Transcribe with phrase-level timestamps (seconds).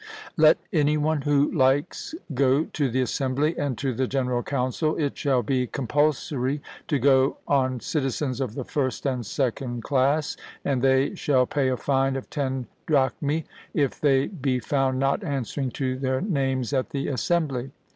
[0.35, 5.15] Let any one who likes go to the assembly and to the general council; it
[5.15, 11.13] shall be compulsory to go on citizens of the first and second class, and they
[11.13, 13.43] shall pay a fine of ten drachmae
[13.75, 17.69] if they be found not answering to their names at the assembly.